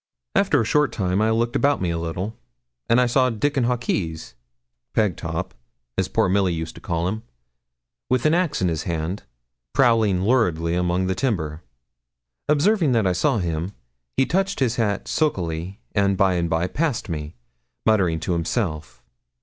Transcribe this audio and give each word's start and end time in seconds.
After 0.33 0.59
a 0.59 0.65
short 0.65 0.91
time 0.91 1.21
I 1.21 1.29
looked 1.29 1.55
about 1.55 1.79
me 1.79 1.91
a 1.91 1.99
little, 1.99 2.35
and 2.89 2.99
I 2.99 3.05
saw 3.05 3.29
Dickon 3.29 3.65
Hawkes 3.65 4.33
Pegtop, 4.95 5.53
as 5.95 6.07
poor 6.07 6.27
Milly 6.27 6.55
used 6.55 6.73
to 6.73 6.81
call 6.81 7.07
him 7.07 7.21
with 8.09 8.25
an 8.25 8.33
axe 8.33 8.63
in 8.63 8.67
his 8.67 8.81
hand, 8.89 9.25
prowling 9.73 10.23
luridly 10.23 10.73
among 10.73 11.05
the 11.05 11.13
timber. 11.13 11.61
Observing 12.49 12.93
that 12.93 13.05
I 13.05 13.13
saw 13.13 13.37
him, 13.37 13.73
he 14.17 14.25
touched 14.25 14.59
his 14.59 14.77
hat 14.77 15.07
sulkily, 15.07 15.79
and 15.91 16.17
by 16.17 16.33
and 16.33 16.49
by 16.49 16.65
passed 16.65 17.07
me, 17.07 17.35
muttering 17.85 18.19
to 18.21 18.33
himself. 18.33 19.03